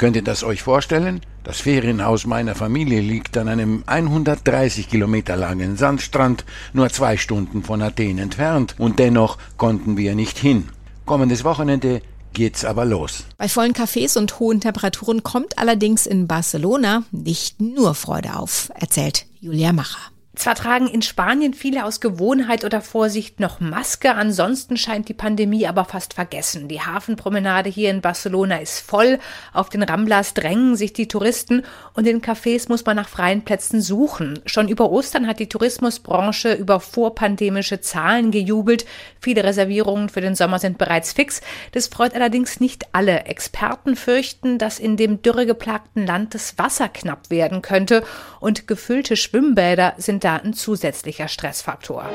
Könnt 0.00 0.16
ihr 0.16 0.24
das 0.24 0.44
euch 0.44 0.62
vorstellen? 0.62 1.20
Das 1.44 1.60
Ferienhaus 1.60 2.24
meiner 2.24 2.54
Familie 2.54 3.02
liegt 3.02 3.36
an 3.36 3.48
einem 3.48 3.82
130 3.84 4.88
Kilometer 4.88 5.36
langen 5.36 5.76
Sandstrand, 5.76 6.46
nur 6.72 6.88
zwei 6.88 7.18
Stunden 7.18 7.62
von 7.62 7.82
Athen 7.82 8.16
entfernt, 8.16 8.76
und 8.78 8.98
dennoch 8.98 9.36
konnten 9.58 9.98
wir 9.98 10.14
nicht 10.14 10.38
hin. 10.38 10.70
Kommendes 11.04 11.44
Wochenende 11.44 12.00
geht's 12.32 12.64
aber 12.64 12.86
los. 12.86 13.24
Bei 13.36 13.46
vollen 13.46 13.74
Cafés 13.74 14.16
und 14.16 14.40
hohen 14.40 14.62
Temperaturen 14.62 15.22
kommt 15.22 15.58
allerdings 15.58 16.06
in 16.06 16.26
Barcelona 16.26 17.02
nicht 17.10 17.60
nur 17.60 17.94
Freude 17.94 18.36
auf, 18.36 18.72
erzählt 18.76 19.26
Julia 19.42 19.74
Macher. 19.74 20.10
Zwar 20.40 20.54
tragen 20.54 20.88
in 20.88 21.02
Spanien 21.02 21.52
viele 21.52 21.84
aus 21.84 22.00
Gewohnheit 22.00 22.64
oder 22.64 22.80
Vorsicht 22.80 23.40
noch 23.40 23.60
Maske, 23.60 24.14
ansonsten 24.14 24.78
scheint 24.78 25.10
die 25.10 25.14
Pandemie 25.14 25.66
aber 25.66 25.84
fast 25.84 26.14
vergessen. 26.14 26.66
Die 26.66 26.80
Hafenpromenade 26.80 27.68
hier 27.68 27.90
in 27.90 28.00
Barcelona 28.00 28.56
ist 28.56 28.80
voll, 28.80 29.18
auf 29.52 29.68
den 29.68 29.82
Ramblas 29.82 30.32
drängen 30.32 30.76
sich 30.76 30.94
die 30.94 31.08
Touristen 31.08 31.62
und 31.92 32.06
in 32.06 32.22
Cafés 32.22 32.70
muss 32.70 32.86
man 32.86 32.96
nach 32.96 33.10
freien 33.10 33.42
Plätzen 33.42 33.82
suchen. 33.82 34.40
Schon 34.46 34.68
über 34.68 34.90
Ostern 34.90 35.26
hat 35.26 35.40
die 35.40 35.48
Tourismusbranche 35.50 36.54
über 36.54 36.80
vorpandemische 36.80 37.82
Zahlen 37.82 38.30
gejubelt. 38.30 38.86
Viele 39.20 39.44
Reservierungen 39.44 40.08
für 40.08 40.22
den 40.22 40.36
Sommer 40.36 40.58
sind 40.58 40.78
bereits 40.78 41.12
fix. 41.12 41.42
Das 41.72 41.88
freut 41.88 42.14
allerdings 42.14 42.60
nicht 42.60 42.86
alle. 42.92 43.26
Experten 43.26 43.94
fürchten, 43.94 44.56
dass 44.56 44.78
in 44.78 44.96
dem 44.96 45.20
dürregeplagten 45.20 46.06
Land 46.06 46.34
das 46.34 46.56
Wasser 46.56 46.88
knapp 46.88 47.28
werden 47.28 47.60
könnte 47.60 48.02
und 48.40 48.66
gefüllte 48.66 49.16
Schwimmbäder 49.16 49.92
sind 49.98 50.24
da 50.24 50.29
da 50.30 50.36
ein 50.36 50.54
zusätzlicher 50.54 51.26
Stressfaktor. 51.26 52.08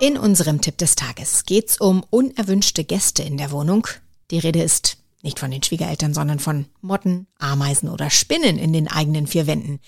In 0.00 0.18
unserem 0.18 0.60
Tipp 0.60 0.76
des 0.78 0.96
Tages 0.96 1.44
geht 1.44 1.70
es 1.70 1.76
um 1.78 2.04
unerwünschte 2.10 2.82
Gäste 2.84 3.22
in 3.22 3.36
der 3.36 3.52
Wohnung. 3.52 3.86
Die 4.32 4.40
Rede 4.40 4.62
ist 4.62 4.96
nicht 5.22 5.38
von 5.38 5.52
den 5.52 5.62
Schwiegereltern, 5.62 6.14
sondern 6.14 6.40
von 6.40 6.66
Motten, 6.80 7.28
Ameisen 7.38 7.88
oder 7.88 8.10
Spinnen 8.10 8.58
in 8.58 8.72
den 8.72 8.88
eigenen 8.88 9.28
vier 9.28 9.46
Wänden. 9.46 9.78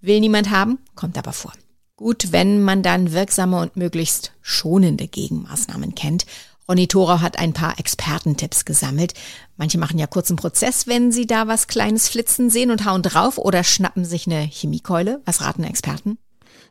Will 0.00 0.20
niemand 0.20 0.50
haben, 0.50 0.78
kommt 0.94 1.18
aber 1.18 1.32
vor. 1.32 1.52
Gut, 1.96 2.30
wenn 2.30 2.62
man 2.62 2.82
dann 2.84 3.12
wirksame 3.12 3.60
und 3.60 3.76
möglichst 3.76 4.32
schonende 4.42 5.08
Gegenmaßnahmen 5.08 5.94
kennt. 5.96 6.26
Ronny 6.68 6.88
Thora 6.88 7.20
hat 7.20 7.38
ein 7.38 7.52
paar 7.52 7.78
Expertentipps 7.78 8.64
gesammelt. 8.64 9.14
Manche 9.56 9.78
machen 9.78 9.98
ja 9.98 10.06
kurzen 10.06 10.36
Prozess, 10.36 10.86
wenn 10.86 11.12
sie 11.12 11.26
da 11.26 11.46
was 11.46 11.68
Kleines 11.68 12.08
flitzen 12.08 12.50
sehen 12.50 12.70
und 12.70 12.84
hauen 12.84 13.02
drauf 13.02 13.38
oder 13.38 13.62
schnappen 13.62 14.04
sich 14.04 14.26
eine 14.26 14.40
Chemiekeule. 14.40 15.22
Was 15.24 15.42
raten 15.42 15.64
Experten? 15.64 16.18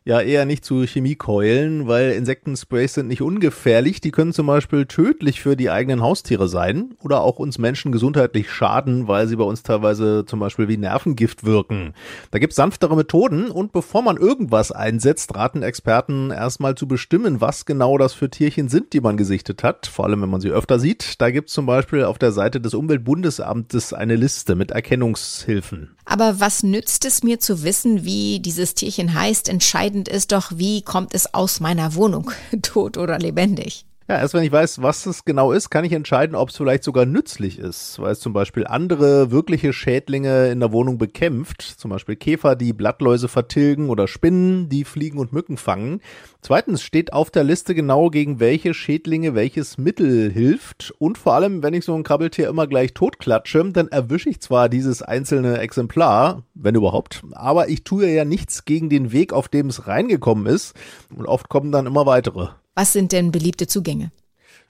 Ja, 0.07 0.21
eher 0.21 0.45
nicht 0.45 0.63
zu 0.63 0.83
Chemiekeulen, 0.83 1.88
weil 1.88 2.12
Insektensprays 2.12 2.93
sind 2.93 3.07
nicht 3.07 3.24
ungefährlich. 3.24 4.01
Die 4.01 4.12
können 4.12 4.33
zum 4.33 4.45
Beispiel 4.45 4.85
tödlich 4.85 5.41
für 5.41 5.55
die 5.55 5.71
eigenen 5.71 6.03
Haustiere 6.03 6.47
sein 6.47 6.93
oder 7.00 7.21
auch 7.21 7.39
uns 7.39 7.57
Menschen 7.57 7.91
gesundheitlich 7.91 8.51
schaden, 8.51 9.07
weil 9.07 9.27
sie 9.27 9.35
bei 9.35 9.45
uns 9.45 9.63
teilweise 9.63 10.24
zum 10.27 10.39
Beispiel 10.39 10.67
wie 10.67 10.77
Nervengift 10.77 11.43
wirken. 11.43 11.95
Da 12.29 12.38
gibt's 12.38 12.55
sanftere 12.55 12.95
Methoden 12.95 13.50
und 13.50 13.71
bevor 13.71 14.03
man 14.03 14.17
irgendwas 14.17 14.71
einsetzt, 14.71 15.33
raten 15.33 15.63
Experten 15.63 16.29
erstmal 16.29 16.75
zu 16.75 16.88
bestimmen, 16.88 17.41
was 17.41 17.65
genau 17.65 17.97
das 17.97 18.13
für 18.13 18.29
Tierchen 18.29 18.69
sind, 18.69 18.93
die 18.93 19.01
man 19.01 19.17
gesichtet 19.17 19.63
hat, 19.63 19.88
vor 19.88 20.05
allem 20.05 20.21
wenn 20.21 20.29
man 20.29 20.39
sie 20.39 20.51
öfter 20.51 20.77
sieht. 20.77 21.19
Da 21.19 21.31
gibt's 21.31 21.53
zum 21.53 21.65
Beispiel 21.65 22.03
auf 22.03 22.19
der 22.19 22.31
Seite 22.31 22.62
des 22.62 22.75
Umweltbundesamtes 22.75 23.91
eine 23.91 24.17
Liste 24.17 24.53
mit 24.53 24.69
Erkennungshilfen. 24.69 25.95
Aber 26.05 26.39
was 26.39 26.62
nützt 26.62 27.05
es 27.05 27.24
mir 27.24 27.39
zu 27.39 27.63
wissen, 27.63 28.05
wie 28.05 28.39
dieses 28.39 28.75
Tierchen 28.75 29.15
heißt, 29.15 29.50
entscheiden 29.50 29.94
entscheidend 29.95 30.07
ist 30.09 30.31
doch, 30.31 30.51
wie 30.55 30.81
kommt 30.81 31.13
es 31.13 31.33
aus 31.33 31.59
meiner 31.59 31.95
Wohnung, 31.95 32.31
tot 32.61 32.97
oder 32.97 33.17
lebendig. 33.17 33.85
Ja, 34.07 34.19
erst 34.19 34.35
wenn 34.35 34.43
ich 34.43 34.51
weiß, 34.51 34.83
was 34.83 35.07
es 35.07 35.25
genau 35.25 35.51
ist, 35.51 35.71
kann 35.71 35.83
ich 35.83 35.91
entscheiden, 35.91 36.35
ob 36.35 36.50
es 36.50 36.57
vielleicht 36.57 36.83
sogar 36.83 37.07
nützlich 37.07 37.57
ist, 37.57 37.97
weil 37.97 38.12
es 38.12 38.19
zum 38.19 38.33
Beispiel 38.33 38.67
andere 38.67 39.31
wirkliche 39.31 39.74
Schädlinge 39.74 40.50
in 40.51 40.59
der 40.59 40.71
Wohnung 40.71 41.00
bekämpft, 41.00 41.63
zum 41.63 41.89
Beispiel 41.89 42.15
Käfer, 42.15 42.55
die 42.55 42.71
Blattläuse 42.71 43.27
vertilgen 43.27 43.89
oder 43.89 44.07
Spinnen, 44.07 44.69
die 44.69 44.83
Fliegen 44.83 45.17
und 45.17 45.33
Mücken 45.33 45.57
fangen. 45.57 46.01
Zweitens 46.41 46.83
steht 46.83 47.13
auf 47.13 47.31
der 47.31 47.43
Liste 47.43 47.74
genau, 47.74 48.12
gegen 48.12 48.39
welche 48.39 48.75
Schädlinge 48.75 49.33
welches 49.33 49.79
Mittel 49.79 50.31
hilft 50.31 50.93
und 51.00 51.17
vor 51.17 51.33
allem, 51.33 51.63
wenn 51.63 51.74
ich 51.74 51.83
so 51.83 51.95
ein 51.95 52.03
Krabbeltier 52.03 52.47
immer 52.47 52.67
gleich 52.67 52.93
totklatsche, 52.93 53.71
dann 53.71 53.88
erwische 53.88 54.29
ich 54.29 54.39
zwar 54.39 54.69
dieses 54.69 55.01
einzelne 55.01 55.57
Exemplar, 55.57 56.43
wenn 56.53 56.75
überhaupt, 56.75 57.24
aber 57.31 57.69
ich 57.69 57.83
tue 57.83 58.05
ja 58.05 58.24
nichts 58.24 58.65
gegen 58.65 58.88
den 58.88 59.12
Weg, 59.12 59.33
auf 59.33 59.47
dem 59.47 59.65
es 59.65 59.88
reingekommen 59.88 60.45
ist 60.45 60.75
und 61.15 61.25
oft 61.25 61.50
kommen 61.50 61.71
dann 61.71 61.88
immer 61.88 62.05
weitere. 62.05 62.50
Was 62.75 62.91
sind 62.91 63.13
denn 63.13 63.32
beliebte 63.32 63.67
Zugänge? 63.67 64.12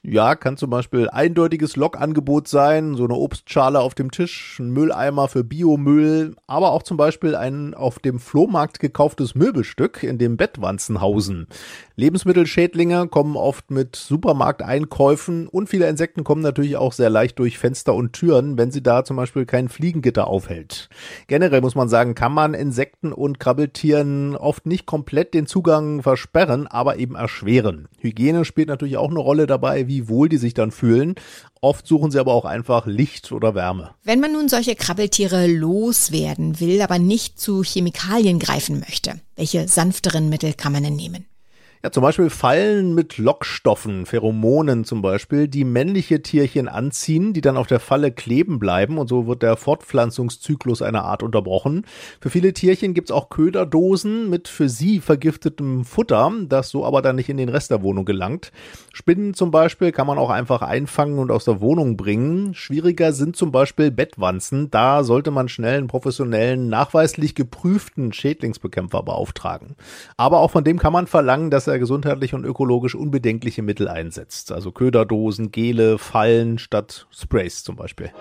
Ja, 0.07 0.35
kann 0.35 0.55
zum 0.55 0.69
Beispiel 0.69 1.09
eindeutiges 1.09 1.77
Lokangebot 1.77 2.47
sein, 2.47 2.93
so 2.93 3.05
eine 3.05 3.15
Obstschale 3.15 3.79
auf 3.79 3.95
dem 3.95 4.11
Tisch, 4.11 4.59
ein 4.59 4.69
Mülleimer 4.69 5.27
für 5.27 5.43
Biomüll, 5.43 6.35
aber 6.45 6.73
auch 6.73 6.83
zum 6.83 6.95
Beispiel 6.95 7.35
ein 7.35 7.73
auf 7.73 7.97
dem 7.97 8.19
Flohmarkt 8.19 8.79
gekauftes 8.79 9.33
Möbelstück 9.33 10.03
in 10.03 10.19
dem 10.19 10.37
Bettwanzenhausen. 10.37 11.47
Lebensmittelschädlinge 11.95 13.07
kommen 13.07 13.35
oft 13.35 13.71
mit 13.71 13.95
Supermarkteinkäufen 13.95 15.47
und 15.47 15.69
viele 15.69 15.89
Insekten 15.89 16.23
kommen 16.23 16.43
natürlich 16.43 16.77
auch 16.77 16.93
sehr 16.93 17.09
leicht 17.09 17.39
durch 17.39 17.57
Fenster 17.57 17.95
und 17.95 18.13
Türen, 18.13 18.59
wenn 18.59 18.69
sie 18.69 18.83
da 18.83 19.05
zum 19.05 19.15
Beispiel 19.15 19.47
kein 19.47 19.69
Fliegengitter 19.69 20.27
aufhält. 20.27 20.87
Generell 21.25 21.61
muss 21.61 21.73
man 21.73 21.89
sagen, 21.89 22.13
kann 22.13 22.33
man 22.33 22.53
Insekten 22.53 23.11
und 23.11 23.39
Krabbeltieren 23.39 24.35
oft 24.35 24.67
nicht 24.67 24.85
komplett 24.85 25.33
den 25.33 25.47
Zugang 25.47 26.03
versperren, 26.03 26.67
aber 26.67 26.97
eben 26.97 27.15
erschweren. 27.15 27.87
Hygiene 27.97 28.45
spielt 28.45 28.67
natürlich 28.67 28.97
auch 28.97 29.09
eine 29.09 29.19
Rolle 29.19 29.47
dabei, 29.47 29.87
wie 29.87 29.94
wie 29.95 30.09
wohl 30.09 30.27
die 30.27 30.37
sich 30.37 30.53
dann 30.53 30.71
fühlen. 30.71 31.15
Oft 31.61 31.87
suchen 31.87 32.11
sie 32.11 32.19
aber 32.19 32.33
auch 32.33 32.45
einfach 32.45 32.85
Licht 32.85 33.31
oder 33.31 33.55
Wärme. 33.55 33.95
Wenn 34.03 34.19
man 34.19 34.33
nun 34.33 34.49
solche 34.49 34.75
Krabbeltiere 34.75 35.47
loswerden 35.47 36.59
will, 36.59 36.81
aber 36.81 36.99
nicht 36.99 37.39
zu 37.39 37.63
Chemikalien 37.63 38.39
greifen 38.39 38.79
möchte, 38.79 39.13
welche 39.35 39.67
sanfteren 39.67 40.29
Mittel 40.29 40.53
kann 40.53 40.73
man 40.73 40.83
denn 40.83 40.95
nehmen? 40.95 41.25
Ja, 41.85 41.91
zum 41.91 42.01
Beispiel 42.01 42.31
Fallen 42.31 42.95
mit 42.95 43.19
Lockstoffen, 43.19 44.07
Pheromonen 44.07 44.85
zum 44.85 45.03
Beispiel, 45.03 45.47
die 45.47 45.63
männliche 45.63 46.23
Tierchen 46.23 46.67
anziehen, 46.67 47.31
die 47.31 47.41
dann 47.41 47.57
auf 47.57 47.67
der 47.67 47.79
Falle 47.79 48.11
kleben 48.11 48.57
bleiben 48.57 48.97
und 48.97 49.07
so 49.07 49.27
wird 49.27 49.43
der 49.43 49.55
Fortpflanzungszyklus 49.55 50.81
einer 50.81 51.03
Art 51.03 51.21
unterbrochen. 51.21 51.85
Für 52.19 52.31
viele 52.31 52.53
Tierchen 52.53 52.95
gibt's 52.95 53.11
auch 53.11 53.29
Köderdosen 53.29 54.31
mit 54.31 54.47
für 54.47 54.67
sie 54.67 54.99
vergiftetem 54.99 55.85
Futter, 55.85 56.31
das 56.49 56.69
so 56.69 56.83
aber 56.83 57.03
dann 57.03 57.17
nicht 57.17 57.29
in 57.29 57.37
den 57.37 57.49
Rest 57.49 57.69
der 57.69 57.83
Wohnung 57.83 58.05
gelangt. 58.05 58.51
Spinnen 58.91 59.35
zum 59.35 59.51
Beispiel 59.51 59.91
kann 59.91 60.07
man 60.07 60.17
auch 60.17 60.31
einfach 60.31 60.63
einfangen 60.63 61.19
und 61.19 61.29
aus 61.29 61.45
der 61.45 61.61
Wohnung 61.61 61.97
bringen. 61.97 62.55
Schwieriger 62.55 63.13
sind 63.13 63.35
zum 63.35 63.51
Beispiel 63.51 63.91
Bettwanzen. 63.91 64.71
Da 64.71 65.03
sollte 65.03 65.29
man 65.29 65.49
schnell 65.49 65.77
einen 65.77 65.87
professionellen, 65.87 66.67
nachweislich 66.67 67.35
geprüften 67.35 68.11
Schädlingsbekämpfer 68.11 69.03
beauftragen. 69.03 69.75
Aber 70.17 70.39
auch 70.39 70.49
von 70.49 70.63
dem 70.63 70.79
kann 70.79 70.93
man 70.93 71.05
verlangen, 71.05 71.51
dass 71.51 71.67
er 71.67 71.74
er 71.75 71.79
gesundheitlich 71.79 72.33
und 72.33 72.45
ökologisch 72.45 72.95
unbedenkliche 72.95 73.61
Mittel 73.61 73.87
einsetzt. 73.87 74.51
Also 74.51 74.71
Köderdosen, 74.71 75.51
Gele, 75.51 75.97
Fallen 75.97 76.57
statt 76.57 77.07
Sprays 77.11 77.63
zum 77.63 77.75
Beispiel. 77.75 78.11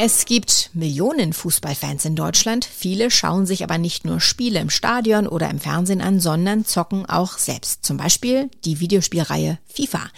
Es 0.00 0.26
gibt 0.26 0.70
Millionen 0.74 1.32
Fußballfans 1.32 2.04
in 2.04 2.14
Deutschland. 2.14 2.64
Viele 2.64 3.10
schauen 3.10 3.46
sich 3.46 3.64
aber 3.64 3.78
nicht 3.78 4.04
nur 4.04 4.20
Spiele 4.20 4.60
im 4.60 4.70
Stadion 4.70 5.26
oder 5.26 5.50
im 5.50 5.58
Fernsehen 5.58 6.00
an, 6.00 6.20
sondern 6.20 6.64
zocken 6.64 7.04
auch 7.06 7.36
selbst. 7.36 7.84
Zum 7.84 7.96
Beispiel 7.96 8.48
die 8.64 8.78
Videospielreihe 8.78 9.58
FIFA. 9.66 10.08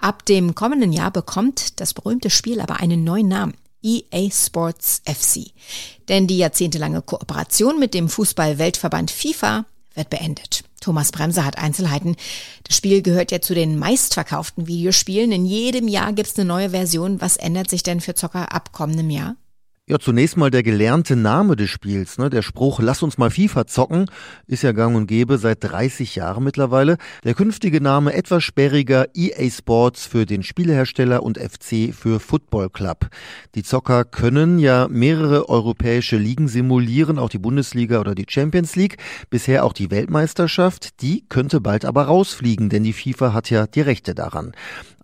Ab 0.00 0.26
dem 0.26 0.56
kommenden 0.56 0.92
Jahr 0.92 1.12
bekommt 1.12 1.78
das 1.78 1.94
berühmte 1.94 2.30
Spiel 2.30 2.60
aber 2.60 2.80
einen 2.80 3.04
neuen 3.04 3.28
Namen. 3.28 3.54
EA 3.80 4.28
Sports 4.32 5.02
FC. 5.04 5.52
Denn 6.08 6.26
die 6.26 6.38
jahrzehntelange 6.38 7.02
Kooperation 7.02 7.78
mit 7.78 7.94
dem 7.94 8.08
Fußball-Weltverband 8.08 9.12
FIFA 9.12 9.66
wird 9.94 10.10
beendet. 10.10 10.64
Thomas 10.88 11.12
Bremser 11.12 11.44
hat 11.44 11.58
Einzelheiten. 11.58 12.16
Das 12.64 12.74
Spiel 12.74 13.02
gehört 13.02 13.30
ja 13.30 13.42
zu 13.42 13.54
den 13.54 13.78
meistverkauften 13.78 14.68
Videospielen. 14.68 15.32
In 15.32 15.44
jedem 15.44 15.86
Jahr 15.86 16.14
gibt 16.14 16.30
es 16.30 16.38
eine 16.38 16.46
neue 16.46 16.70
Version. 16.70 17.20
Was 17.20 17.36
ändert 17.36 17.68
sich 17.68 17.82
denn 17.82 18.00
für 18.00 18.14
Zocker 18.14 18.52
ab 18.54 18.72
kommendem 18.72 19.10
Jahr? 19.10 19.36
Ja, 19.90 19.98
zunächst 19.98 20.36
mal 20.36 20.50
der 20.50 20.62
gelernte 20.62 21.16
Name 21.16 21.56
des 21.56 21.70
Spiels. 21.70 22.18
Ne? 22.18 22.28
Der 22.28 22.42
Spruch, 22.42 22.78
lass 22.78 23.02
uns 23.02 23.16
mal 23.16 23.30
FIFA 23.30 23.66
zocken, 23.66 24.10
ist 24.46 24.62
ja 24.62 24.72
gang 24.72 24.94
und 24.94 25.06
gäbe 25.06 25.38
seit 25.38 25.64
30 25.64 26.14
Jahren 26.14 26.44
mittlerweile. 26.44 26.98
Der 27.24 27.32
künftige 27.32 27.80
Name 27.80 28.12
etwas 28.12 28.44
sperriger 28.44 29.06
EA 29.14 29.48
Sports 29.48 30.04
für 30.04 30.26
den 30.26 30.42
Spielehersteller 30.42 31.22
und 31.22 31.38
FC 31.38 31.94
für 31.94 32.20
Football 32.20 32.68
Club. 32.68 33.06
Die 33.54 33.62
Zocker 33.62 34.04
können 34.04 34.58
ja 34.58 34.88
mehrere 34.90 35.48
europäische 35.48 36.18
Ligen 36.18 36.48
simulieren, 36.48 37.18
auch 37.18 37.30
die 37.30 37.38
Bundesliga 37.38 37.98
oder 37.98 38.14
die 38.14 38.26
Champions 38.28 38.76
League. 38.76 38.98
Bisher 39.30 39.64
auch 39.64 39.72
die 39.72 39.90
Weltmeisterschaft. 39.90 41.00
Die 41.00 41.24
könnte 41.30 41.62
bald 41.62 41.86
aber 41.86 42.02
rausfliegen, 42.02 42.68
denn 42.68 42.82
die 42.82 42.92
FIFA 42.92 43.32
hat 43.32 43.48
ja 43.48 43.66
die 43.66 43.80
Rechte 43.80 44.14
daran. 44.14 44.52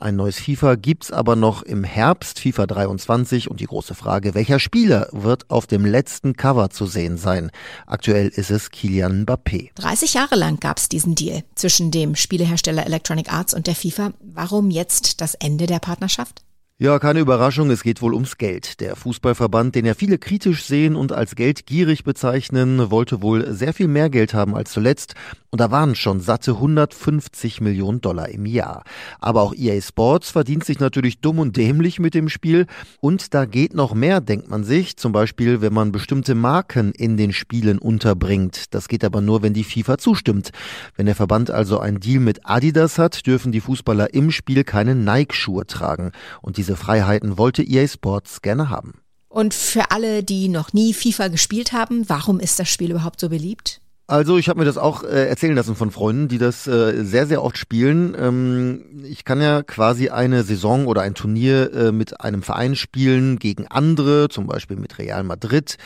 Ein 0.04 0.16
neues 0.16 0.38
FIFA 0.38 0.74
gibt's 0.74 1.10
aber 1.10 1.34
noch 1.34 1.62
im 1.62 1.82
Herbst, 1.82 2.38
FIFA 2.38 2.66
23. 2.66 3.50
Und 3.50 3.60
die 3.60 3.64
große 3.64 3.94
Frage, 3.94 4.34
welcher 4.34 4.60
Spieler 4.60 5.08
wird 5.12 5.48
auf 5.48 5.66
dem 5.66 5.86
letzten 5.86 6.36
Cover 6.36 6.68
zu 6.68 6.84
sehen 6.84 7.16
sein? 7.16 7.50
Aktuell 7.86 8.28
ist 8.28 8.50
es 8.50 8.70
Kilian 8.70 9.24
Mbappé. 9.24 9.70
30 9.76 10.12
Jahre 10.12 10.36
lang 10.36 10.60
gab's 10.60 10.90
diesen 10.90 11.14
Deal 11.14 11.42
zwischen 11.54 11.90
dem 11.90 12.16
Spielehersteller 12.16 12.84
Electronic 12.84 13.32
Arts 13.32 13.54
und 13.54 13.66
der 13.66 13.74
FIFA. 13.74 14.12
Warum 14.20 14.70
jetzt 14.70 15.22
das 15.22 15.36
Ende 15.36 15.64
der 15.64 15.78
Partnerschaft? 15.78 16.42
Ja, 16.76 16.98
keine 16.98 17.20
Überraschung, 17.20 17.70
es 17.70 17.84
geht 17.84 18.02
wohl 18.02 18.14
ums 18.14 18.36
Geld. 18.36 18.80
Der 18.80 18.96
Fußballverband, 18.96 19.76
den 19.76 19.86
ja 19.86 19.94
viele 19.94 20.18
kritisch 20.18 20.64
sehen 20.64 20.96
und 20.96 21.12
als 21.12 21.36
geldgierig 21.36 22.02
bezeichnen, 22.02 22.90
wollte 22.90 23.22
wohl 23.22 23.54
sehr 23.54 23.72
viel 23.72 23.86
mehr 23.86 24.10
Geld 24.10 24.34
haben 24.34 24.56
als 24.56 24.72
zuletzt. 24.72 25.14
Und 25.54 25.60
da 25.60 25.70
waren 25.70 25.94
schon 25.94 26.18
satte 26.18 26.50
150 26.54 27.60
Millionen 27.60 28.00
Dollar 28.00 28.28
im 28.28 28.44
Jahr. 28.44 28.82
Aber 29.20 29.42
auch 29.42 29.54
EA 29.54 29.80
Sports 29.80 30.32
verdient 30.32 30.64
sich 30.64 30.80
natürlich 30.80 31.20
dumm 31.20 31.38
und 31.38 31.56
dämlich 31.56 32.00
mit 32.00 32.12
dem 32.12 32.28
Spiel. 32.28 32.66
Und 32.98 33.34
da 33.34 33.44
geht 33.44 33.72
noch 33.72 33.94
mehr, 33.94 34.20
denkt 34.20 34.50
man 34.50 34.64
sich. 34.64 34.96
Zum 34.96 35.12
Beispiel, 35.12 35.60
wenn 35.60 35.72
man 35.72 35.92
bestimmte 35.92 36.34
Marken 36.34 36.90
in 36.90 37.16
den 37.16 37.32
Spielen 37.32 37.78
unterbringt. 37.78 38.74
Das 38.74 38.88
geht 38.88 39.04
aber 39.04 39.20
nur, 39.20 39.42
wenn 39.42 39.54
die 39.54 39.62
FIFA 39.62 39.96
zustimmt. 39.98 40.50
Wenn 40.96 41.06
der 41.06 41.14
Verband 41.14 41.52
also 41.52 41.78
einen 41.78 42.00
Deal 42.00 42.18
mit 42.18 42.40
Adidas 42.42 42.98
hat, 42.98 43.24
dürfen 43.24 43.52
die 43.52 43.60
Fußballer 43.60 44.12
im 44.12 44.32
Spiel 44.32 44.64
keine 44.64 44.96
Nike-Schuhe 44.96 45.68
tragen. 45.68 46.10
Und 46.42 46.56
diese 46.64 46.76
Freiheiten 46.76 47.36
wollte 47.36 47.62
EA 47.62 47.86
Sports 47.86 48.40
gerne 48.40 48.70
haben. 48.70 48.94
Und 49.28 49.52
für 49.52 49.90
alle, 49.90 50.22
die 50.22 50.48
noch 50.48 50.72
nie 50.72 50.94
FIFA 50.94 51.28
gespielt 51.28 51.72
haben, 51.74 52.08
warum 52.08 52.40
ist 52.40 52.58
das 52.58 52.70
Spiel 52.70 52.90
überhaupt 52.90 53.20
so 53.20 53.28
beliebt? 53.28 53.82
Also 54.06 54.38
ich 54.38 54.48
habe 54.48 54.60
mir 54.60 54.64
das 54.64 54.78
auch 54.78 55.02
äh, 55.02 55.28
erzählen 55.28 55.54
lassen 55.54 55.76
von 55.76 55.90
Freunden, 55.90 56.28
die 56.28 56.38
das 56.38 56.66
äh, 56.66 57.04
sehr, 57.04 57.26
sehr 57.26 57.42
oft 57.42 57.58
spielen. 57.58 58.16
Ähm, 58.18 59.04
ich 59.04 59.24
kann 59.24 59.42
ja 59.42 59.62
quasi 59.62 60.08
eine 60.08 60.42
Saison 60.42 60.86
oder 60.86 61.02
ein 61.02 61.14
Turnier 61.14 61.72
äh, 61.74 61.92
mit 61.92 62.20
einem 62.22 62.42
Verein 62.42 62.76
spielen 62.76 63.38
gegen 63.38 63.66
andere, 63.66 64.30
zum 64.30 64.46
Beispiel 64.46 64.78
mit 64.78 64.98
Real 64.98 65.22
Madrid 65.22 65.76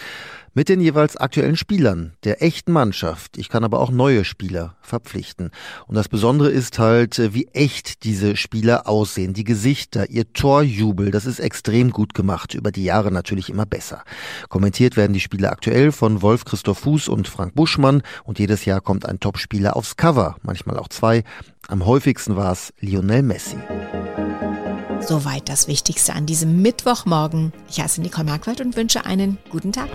mit 0.59 0.69
den 0.69 0.81
jeweils 0.81 1.17
aktuellen 1.17 1.57
Spielern 1.57 2.15
der 2.25 2.43
echten 2.43 2.73
Mannschaft. 2.73 3.38
Ich 3.38 3.49
kann 3.49 3.62
aber 3.62 3.79
auch 3.79 3.93
neue 3.93 4.25
Spieler 4.25 4.75
verpflichten. 4.81 5.53
Und 5.87 5.95
das 5.95 6.09
Besondere 6.09 6.50
ist 6.50 6.81
halt, 6.81 7.21
äh, 7.21 7.33
wie 7.33 7.47
echt 7.53 8.03
diese 8.03 8.35
Spieler 8.35 8.88
aussehen. 8.88 9.35
Die 9.35 9.45
Gesichter, 9.45 10.11
ihr 10.11 10.33
Torjubel, 10.33 11.12
das 11.12 11.27
ist 11.27 11.38
extrem 11.38 11.93
gut 11.93 12.12
gemacht. 12.12 12.55
Über 12.55 12.73
die 12.73 12.83
Jahre 12.83 13.12
natürlich 13.12 13.50
immer 13.50 13.67
besser. 13.67 14.03
Kommentiert 14.49 14.97
werden 14.97 15.12
die 15.12 15.21
Spiele 15.21 15.49
aktuell 15.49 15.93
von 15.93 16.23
Wolf 16.23 16.45
Christoph 16.45 16.81
Fuß 16.81 17.07
und 17.07 17.29
Frank 17.29 17.55
Buschmann. 17.55 18.03
Und 18.25 18.41
jedes 18.41 18.65
Jahr 18.65 18.81
kommt 18.81 19.07
ein 19.07 19.21
Topspieler 19.21 19.77
aufs 19.77 19.97
Cover. 19.97 20.38
Manchmal 20.43 20.77
auch 20.77 20.88
zwei. 20.88 21.23
Am 21.69 21.87
häufigsten 21.87 22.35
war 22.35 22.50
es 22.50 22.73
Lionel 22.81 23.23
Messi. 23.23 23.59
Soweit 25.00 25.49
das 25.49 25.69
Wichtigste 25.69 26.12
an 26.12 26.26
diesem 26.26 26.61
Mittwochmorgen. 26.62 27.52
Ich 27.71 27.81
heiße 27.81 28.00
Nicole 28.00 28.26
Marquardt 28.26 28.61
und 28.61 28.76
wünsche 28.76 29.05
einen 29.07 29.38
guten 29.50 29.73
Tag. 29.73 29.88